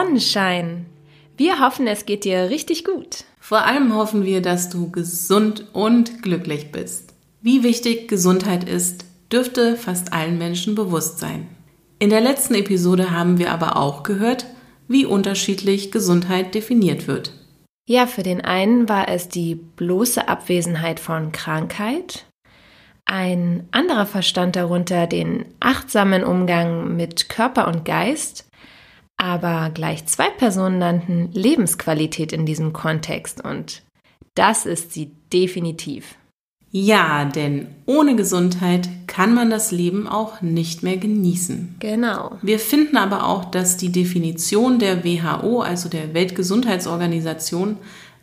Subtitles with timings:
[0.00, 0.86] Sonnenschein.
[1.36, 3.24] Wir hoffen, es geht dir richtig gut.
[3.38, 7.12] Vor allem hoffen wir, dass du gesund und glücklich bist.
[7.42, 11.48] Wie wichtig Gesundheit ist, dürfte fast allen Menschen bewusst sein.
[11.98, 14.46] In der letzten Episode haben wir aber auch gehört,
[14.88, 17.32] wie unterschiedlich Gesundheit definiert wird.
[17.86, 22.24] Ja, für den einen war es die bloße Abwesenheit von Krankheit.
[23.04, 28.49] Ein anderer verstand darunter den achtsamen Umgang mit Körper und Geist.
[29.22, 33.82] Aber gleich zwei Personen nannten Lebensqualität in diesem Kontext und
[34.34, 36.16] das ist sie definitiv.
[36.72, 41.74] Ja, denn ohne Gesundheit kann man das Leben auch nicht mehr genießen.
[41.80, 42.38] Genau.
[42.40, 47.76] Wir finden aber auch, dass die Definition der WHO, also der Weltgesundheitsorganisation,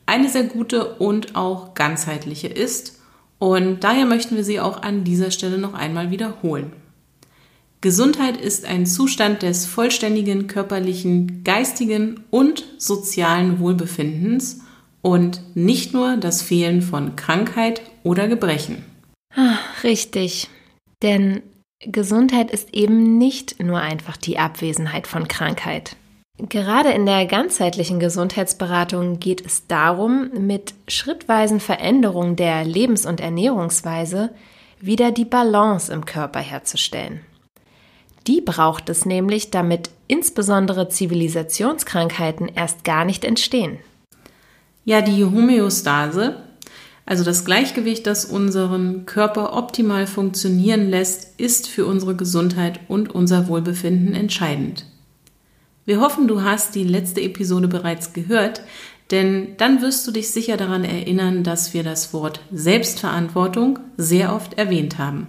[0.07, 2.99] eine sehr gute und auch ganzheitliche ist.
[3.37, 6.71] Und daher möchten wir sie auch an dieser Stelle noch einmal wiederholen.
[7.81, 14.61] Gesundheit ist ein Zustand des vollständigen körperlichen, geistigen und sozialen Wohlbefindens
[15.01, 18.83] und nicht nur das Fehlen von Krankheit oder Gebrechen.
[19.35, 20.49] Ach, richtig.
[21.03, 21.43] Denn
[21.79, 25.95] Gesundheit ist eben nicht nur einfach die Abwesenheit von Krankheit.
[26.39, 34.31] Gerade in der ganzheitlichen Gesundheitsberatung geht es darum, mit schrittweisen Veränderungen der Lebens- und Ernährungsweise
[34.79, 37.21] wieder die Balance im Körper herzustellen.
[38.27, 43.77] Die braucht es nämlich, damit insbesondere Zivilisationskrankheiten erst gar nicht entstehen.
[44.83, 46.43] Ja, die Homöostase,
[47.05, 53.47] also das Gleichgewicht, das unseren Körper optimal funktionieren lässt, ist für unsere Gesundheit und unser
[53.47, 54.85] Wohlbefinden entscheidend.
[55.85, 58.61] Wir hoffen, du hast die letzte Episode bereits gehört,
[59.09, 64.55] denn dann wirst du dich sicher daran erinnern, dass wir das Wort Selbstverantwortung sehr oft
[64.57, 65.27] erwähnt haben.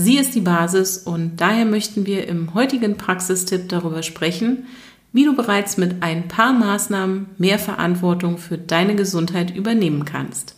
[0.00, 4.68] Sie ist die Basis und daher möchten wir im heutigen Praxistipp darüber sprechen,
[5.12, 10.54] wie du bereits mit ein paar Maßnahmen mehr Verantwortung für deine Gesundheit übernehmen kannst.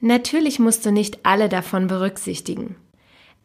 [0.00, 2.76] Natürlich musst du nicht alle davon berücksichtigen.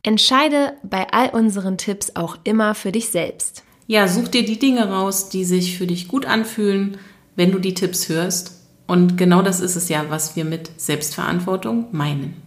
[0.03, 3.63] Entscheide bei all unseren Tipps auch immer für dich selbst.
[3.87, 6.99] Ja, such dir die Dinge raus, die sich für dich gut anfühlen,
[7.35, 8.61] wenn du die Tipps hörst.
[8.85, 12.44] Und genau das ist es ja, was wir mit Selbstverantwortung meinen.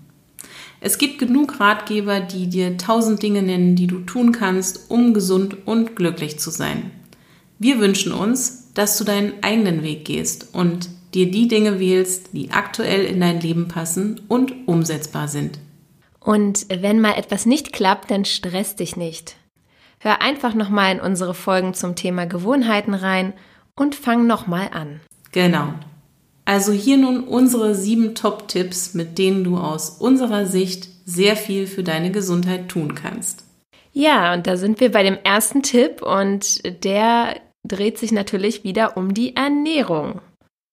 [0.80, 5.66] Es gibt genug Ratgeber, die dir tausend Dinge nennen, die du tun kannst, um gesund
[5.66, 6.90] und glücklich zu sein.
[7.58, 12.50] Wir wünschen uns, dass du deinen eigenen Weg gehst und dir die Dinge wählst, die
[12.52, 15.58] aktuell in dein Leben passen und umsetzbar sind.
[16.20, 19.36] Und wenn mal etwas nicht klappt, dann stress dich nicht.
[19.98, 23.32] Hör einfach nochmal in unsere Folgen zum Thema Gewohnheiten rein
[23.74, 25.00] und fang nochmal an.
[25.32, 25.72] Genau.
[26.48, 31.82] Also hier nun unsere sieben Top-Tipps, mit denen du aus unserer Sicht sehr viel für
[31.82, 33.44] deine Gesundheit tun kannst.
[33.92, 37.38] Ja, und da sind wir bei dem ersten Tipp und der
[37.68, 40.22] dreht sich natürlich wieder um die Ernährung.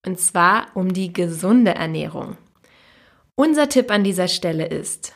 [0.07, 2.37] Und zwar um die gesunde Ernährung.
[3.35, 5.13] Unser Tipp an dieser Stelle ist,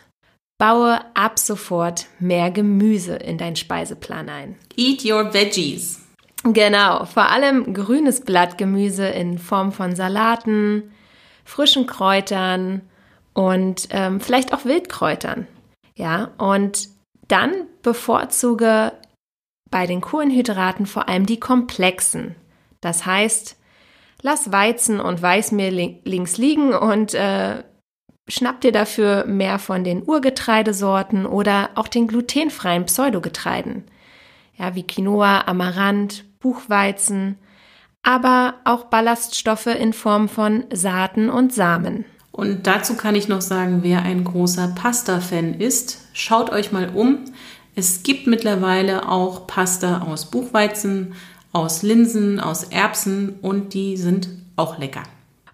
[0.57, 4.55] baue ab sofort mehr Gemüse in deinen Speiseplan ein.
[4.75, 6.01] Eat your veggies.
[6.43, 10.91] Genau, vor allem grünes Blattgemüse in Form von Salaten,
[11.43, 12.81] frischen Kräutern
[13.33, 15.47] und ähm, vielleicht auch Wildkräutern.
[15.95, 16.89] Ja, und
[17.27, 17.51] dann
[17.81, 18.93] bevorzuge
[19.69, 22.35] bei den Kohlenhydraten vor allem die komplexen.
[22.81, 23.57] Das heißt,
[24.21, 27.63] lass Weizen und Weißmehl links liegen und äh,
[28.29, 33.83] schnapp dir dafür mehr von den Urgetreidesorten oder auch den glutenfreien Pseudogetreiden.
[34.57, 37.37] Ja, wie Quinoa, Amaranth, Buchweizen,
[38.01, 42.05] aber auch Ballaststoffe in Form von Saaten und Samen.
[42.31, 47.25] Und dazu kann ich noch sagen, wer ein großer Pasta-Fan ist, schaut euch mal um.
[47.75, 51.13] Es gibt mittlerweile auch Pasta aus Buchweizen,
[51.51, 55.03] aus Linsen, aus Erbsen und die sind auch lecker.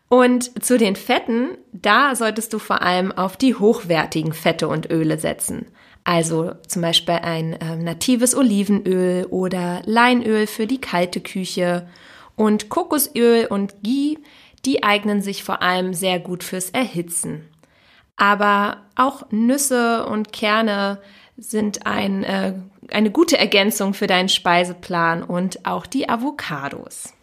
[0.07, 5.17] Und zu den Fetten, da solltest du vor allem auf die hochwertigen Fette und Öle
[5.17, 5.65] setzen.
[6.05, 11.87] Also zum Beispiel ein äh, natives Olivenöl oder Leinöl für die kalte Küche.
[12.35, 14.19] Und Kokosöl und Ghee,
[14.65, 17.49] die eignen sich vor allem sehr gut fürs Erhitzen.
[18.17, 21.01] Aber auch Nüsse und Kerne
[21.37, 22.53] sind ein, äh,
[22.91, 27.13] eine gute Ergänzung für deinen Speiseplan und auch die Avocados.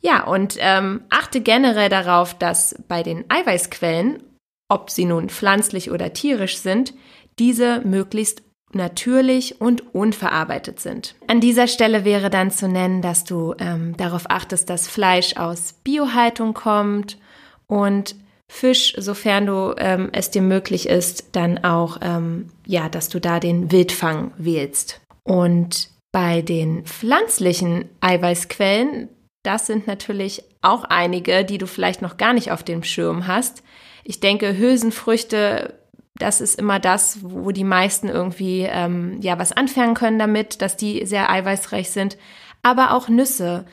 [0.00, 4.20] Ja, und ähm, achte generell darauf, dass bei den Eiweißquellen,
[4.68, 6.92] ob sie nun pflanzlich oder tierisch sind,
[7.38, 8.42] diese möglichst
[8.74, 11.14] natürlich und unverarbeitet sind.
[11.26, 15.74] An dieser Stelle wäre dann zu nennen, dass du ähm, darauf achtest, dass Fleisch aus
[15.84, 17.18] Biohaltung kommt
[17.66, 18.14] und
[18.48, 23.40] Fisch, sofern du ähm, es dir möglich ist, dann auch, ähm, ja, dass du da
[23.40, 25.00] den Wildfang wählst.
[25.24, 29.08] Und bei den pflanzlichen Eiweißquellen,
[29.42, 33.62] das sind natürlich auch einige, die du vielleicht noch gar nicht auf dem Schirm hast.
[34.04, 35.78] Ich denke, Hülsenfrüchte,
[36.14, 40.76] das ist immer das, wo die meisten irgendwie ähm, ja was anfangen können damit, dass
[40.76, 42.16] die sehr eiweißreich sind.
[42.62, 43.64] Aber auch Nüsse,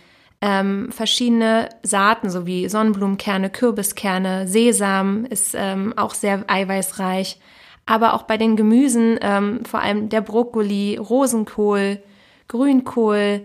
[0.41, 7.39] ähm, verschiedene Saaten sowie Sonnenblumenkerne, Kürbiskerne, Sesam ist ähm, auch sehr eiweißreich.
[7.85, 12.01] Aber auch bei den Gemüsen, ähm, vor allem der Brokkoli, Rosenkohl,
[12.47, 13.41] Grünkohl,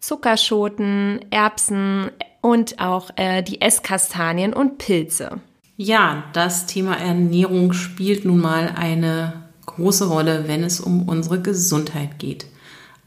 [0.00, 2.10] Zuckerschoten, Erbsen
[2.42, 5.40] und auch äh, die Esskastanien und Pilze.
[5.78, 12.18] Ja, das Thema Ernährung spielt nun mal eine große Rolle, wenn es um unsere Gesundheit
[12.18, 12.46] geht.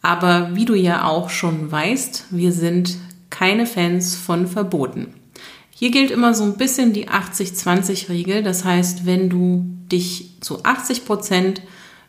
[0.03, 2.97] Aber wie du ja auch schon weißt, wir sind
[3.31, 5.13] keine Fans von Verboten.
[5.71, 8.43] Hier gilt immer so ein bisschen die 80-20-Regel.
[8.43, 11.61] Das heißt, wenn du dich zu 80 Prozent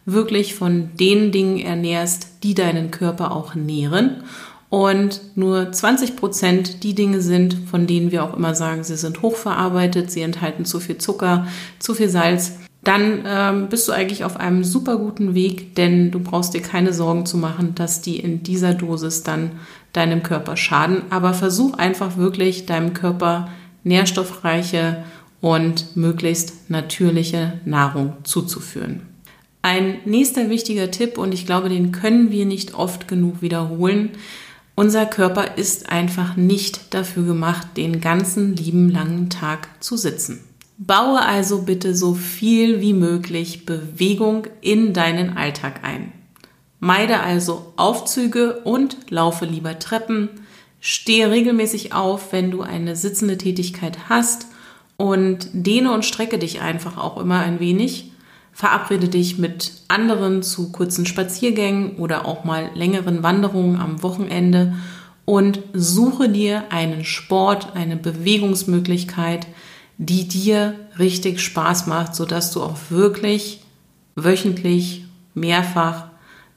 [0.05, 4.25] wirklich von den Dingen ernährst, die deinen Körper auch nähren
[4.71, 9.21] und nur 20 Prozent die Dinge sind, von denen wir auch immer sagen, sie sind
[9.21, 11.47] hochverarbeitet, sie enthalten zu viel Zucker,
[11.81, 12.53] zu viel Salz,
[12.83, 16.95] dann ähm, bist du eigentlich auf einem super guten Weg, denn du brauchst dir keine
[16.95, 19.51] Sorgen zu machen, dass die in dieser Dosis dann
[19.93, 21.03] deinem Körper schaden.
[21.11, 23.49] Aber versuch einfach wirklich deinem Körper
[23.85, 25.05] nährstoffreiche
[25.43, 29.03] und möglichst natürliche Nahrung zuzuführen.
[29.63, 34.11] Ein nächster wichtiger Tipp, und ich glaube, den können wir nicht oft genug wiederholen,
[34.75, 40.41] unser Körper ist einfach nicht dafür gemacht, den ganzen lieben langen Tag zu sitzen.
[40.79, 46.13] Baue also bitte so viel wie möglich Bewegung in deinen Alltag ein.
[46.79, 50.31] Meide also Aufzüge und laufe lieber Treppen.
[50.81, 54.47] Stehe regelmäßig auf, wenn du eine sitzende Tätigkeit hast
[54.97, 58.10] und dehne und strecke dich einfach auch immer ein wenig.
[58.61, 64.75] Verabrede dich mit anderen zu kurzen Spaziergängen oder auch mal längeren Wanderungen am Wochenende
[65.25, 69.47] und suche dir einen Sport, eine Bewegungsmöglichkeit,
[69.97, 73.62] die dir richtig Spaß macht, sodass du auch wirklich
[74.15, 76.09] wöchentlich mehrfach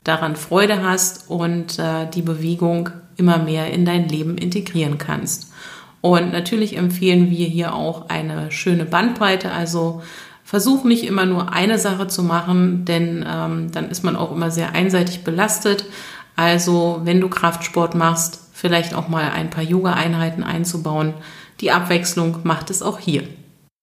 [0.04, 5.54] daran Freude hast und äh, die Bewegung immer mehr in dein Leben integrieren kannst.
[6.02, 9.54] Und natürlich empfehlen wir hier auch eine schöne Bandbreite.
[9.54, 10.02] Also
[10.44, 14.52] versuch nicht immer nur eine Sache zu machen, denn ähm, dann ist man auch immer
[14.52, 15.86] sehr einseitig belastet.
[16.36, 21.14] Also wenn du Kraftsport machst, vielleicht auch mal ein paar Yoga-Einheiten einzubauen
[21.64, 23.24] die Abwechslung macht es auch hier.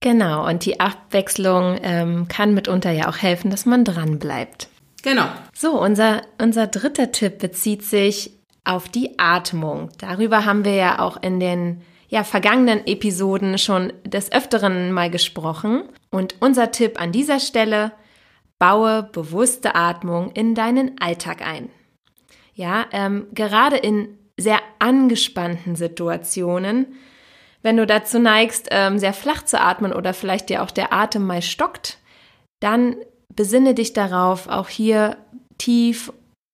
[0.00, 4.68] Genau, und die Abwechslung ähm, kann mitunter ja auch helfen, dass man dran bleibt.
[5.02, 5.26] Genau.
[5.54, 8.32] So, unser, unser dritter Tipp bezieht sich
[8.64, 9.90] auf die Atmung.
[9.98, 15.84] Darüber haben wir ja auch in den ja, vergangenen Episoden schon des Öfteren mal gesprochen.
[16.10, 17.92] Und unser Tipp an dieser Stelle,
[18.58, 21.70] baue bewusste Atmung in deinen Alltag ein.
[22.52, 26.98] Ja, ähm, gerade in sehr angespannten Situationen
[27.62, 31.26] wenn du dazu neigst, ähm, sehr flach zu atmen oder vielleicht dir auch der Atem
[31.26, 31.98] mal stockt,
[32.60, 32.96] dann
[33.34, 35.16] besinne dich darauf, auch hier
[35.58, 36.12] tief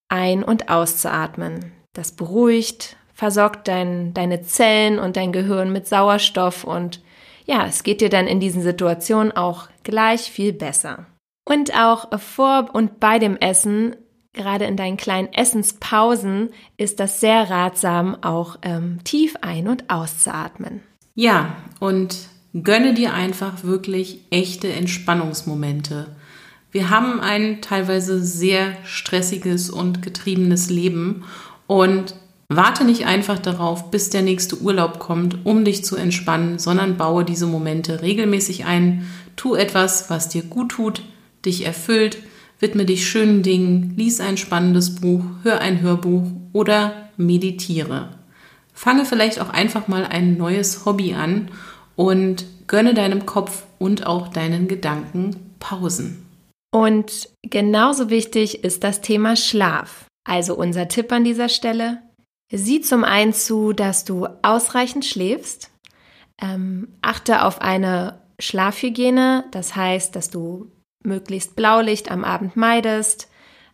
[0.09, 1.71] ein- und auszuatmen.
[1.93, 7.01] Das beruhigt, versorgt dein, deine Zellen und dein Gehirn mit Sauerstoff und
[7.47, 11.07] ja, es geht dir dann in diesen Situationen auch gleich viel besser.
[11.43, 13.95] Und auch vor und bei dem Essen,
[14.33, 20.83] gerade in deinen kleinen Essenspausen, ist das sehr ratsam, auch ähm, tief ein- und auszuatmen.
[21.15, 26.15] Ja, und gönne dir einfach wirklich echte Entspannungsmomente.
[26.71, 31.23] Wir haben ein teilweise sehr stressiges und getriebenes Leben
[31.65, 32.13] und
[32.49, 37.25] warte nicht einfach darauf, bis der nächste Urlaub kommt, um dich zu entspannen, sondern baue
[37.25, 39.07] diese Momente regelmäßig ein.
[39.35, 41.01] Tu etwas, was dir gut tut,
[41.45, 42.17] dich erfüllt,
[42.59, 48.09] widme dich schönen Dingen, lies ein spannendes Buch, hör ein Hörbuch oder meditiere.
[48.73, 51.49] Fange vielleicht auch einfach mal ein neues Hobby an
[51.95, 56.25] und gönne deinem Kopf und auch deinen Gedanken Pausen.
[56.71, 60.05] Und genauso wichtig ist das Thema Schlaf.
[60.23, 62.01] Also unser Tipp an dieser Stelle.
[62.49, 65.69] Sieh zum einen zu, dass du ausreichend schläfst.
[66.41, 69.45] Ähm, achte auf eine Schlafhygiene.
[69.51, 70.71] Das heißt, dass du
[71.03, 73.29] möglichst Blaulicht am Abend meidest.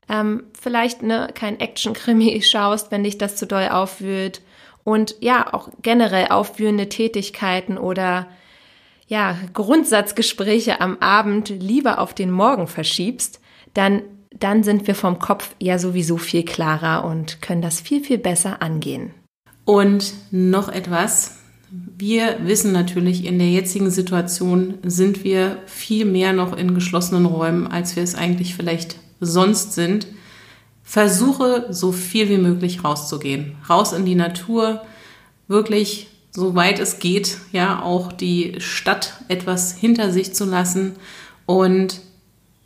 [0.10, 4.42] Ähm, vielleicht ne, kein Action-Krimi schaust, wenn dich das zu doll aufwühlt
[4.84, 8.28] und ja, auch generell aufführende Tätigkeiten oder
[9.08, 13.40] ja, Grundsatzgespräche am Abend lieber auf den Morgen verschiebst,
[13.74, 14.02] dann,
[14.40, 18.62] dann sind wir vom Kopf ja sowieso viel klarer und können das viel, viel besser
[18.62, 19.12] angehen.
[19.66, 21.38] Und noch etwas.
[21.72, 27.68] Wir wissen natürlich, in der jetzigen Situation sind wir viel mehr noch in geschlossenen Räumen,
[27.68, 30.08] als wir es eigentlich vielleicht sonst sind.
[30.84, 33.56] Versuche so viel wie möglich rauszugehen.
[33.70, 34.82] Raus in die Natur,
[35.48, 40.94] wirklich, soweit es geht, ja, auch die Stadt etwas hinter sich zu lassen.
[41.46, 42.02] Und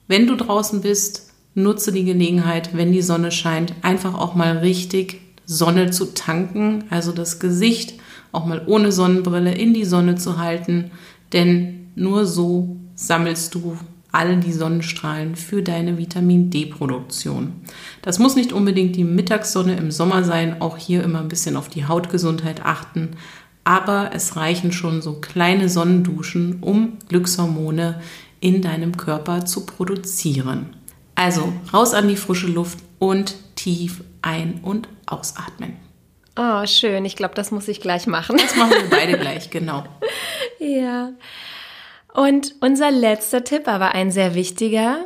[0.07, 1.26] wenn du draußen bist,
[1.57, 7.11] nutze die Gelegenheit, wenn die Sonne scheint, einfach auch mal richtig Sonne zu tanken, also
[7.11, 7.95] das Gesicht
[8.31, 10.91] auch mal ohne Sonnenbrille in die Sonne zu halten,
[11.33, 13.77] denn nur so sammelst du
[14.11, 17.53] all die Sonnenstrahlen für deine Vitamin D-Produktion.
[18.01, 21.69] Das muss nicht unbedingt die Mittagssonne im Sommer sein, auch hier immer ein bisschen auf
[21.69, 23.11] die Hautgesundheit achten,
[23.63, 27.99] aber es reichen schon so kleine Sonnenduschen, um Glückshormone
[28.39, 30.76] in deinem Körper zu produzieren.
[31.17, 35.75] Also raus an die frische Luft und tief ein- und ausatmen.
[36.37, 37.05] Oh, schön.
[37.05, 38.37] Ich glaube, das muss ich gleich machen.
[38.37, 39.83] Das machen wir beide gleich, genau.
[40.59, 41.13] Ja.
[42.13, 45.05] Und unser letzter Tipp, aber ein sehr wichtiger,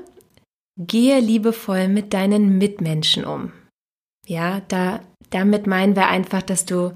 [0.78, 3.54] gehe liebevoll mit deinen Mitmenschen um.
[4.28, 5.00] Ja, da,
[5.30, 6.92] damit meinen wir einfach, dass du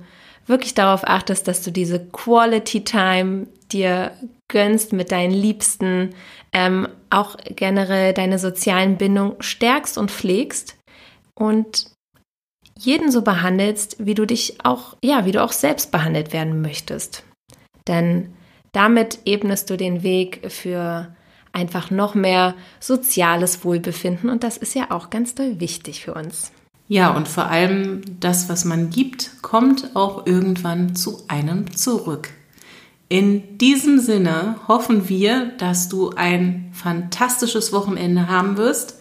[0.46, 4.12] wirklich darauf achtest, dass du diese Quality Time dir
[4.48, 6.16] gönnst mit deinen Liebsten,
[6.54, 10.78] ähm, auch generell deine sozialen Bindungen stärkst und pflegst
[11.36, 11.92] und
[12.80, 17.24] jeden so behandelst, wie du dich auch, ja, wie du auch selbst behandelt werden möchtest.
[17.88, 18.34] Denn
[18.72, 21.14] damit ebnest du den Weg für
[21.54, 26.52] einfach noch mehr soziales Wohlbefinden und das ist ja auch ganz doll wichtig für uns.
[26.88, 32.30] Ja, und vor allem das, was man gibt, kommt auch irgendwann zu einem zurück.
[33.08, 39.00] In diesem Sinne hoffen wir, dass du ein fantastisches Wochenende haben wirst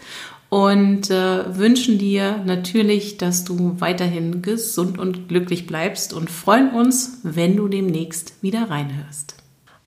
[0.50, 7.20] und äh, wünschen dir natürlich, dass du weiterhin gesund und glücklich bleibst und freuen uns,
[7.22, 9.36] wenn du demnächst wieder reinhörst.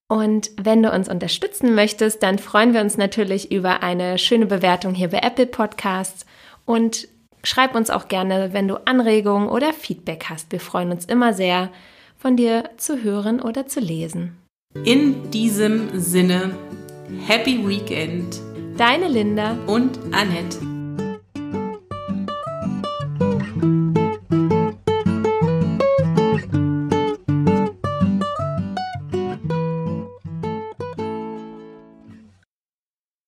[0.08, 4.96] Und wenn du uns unterstützen möchtest, dann freuen wir uns natürlich über eine schöne Bewertung
[4.96, 6.26] hier bei Apple Podcasts
[6.66, 7.08] und
[7.44, 10.52] schreib uns auch gerne, wenn du Anregungen oder Feedback hast.
[10.52, 11.70] Wir freuen uns immer sehr,
[12.18, 14.38] von dir zu hören oder zu lesen.
[14.84, 16.52] In diesem Sinne,
[17.26, 18.40] Happy Weekend.
[18.78, 20.77] Deine Linda und Annette.